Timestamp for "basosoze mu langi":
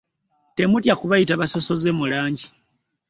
1.41-2.47